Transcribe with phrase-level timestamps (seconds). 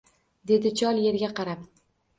[0.51, 1.65] Dedi chol yerga qarab